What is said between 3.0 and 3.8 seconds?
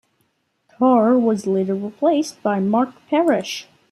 Parrish.